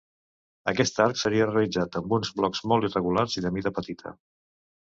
Aquest 0.71 1.01
arc 1.05 1.19
seria 1.23 1.47
realitzat 1.49 1.99
amb 2.01 2.17
uns 2.19 2.33
blocs 2.41 2.65
molt 2.73 2.89
irregulars 2.91 3.39
i 3.39 3.47
de 3.47 3.55
mida 3.59 3.77
petita. 3.79 4.19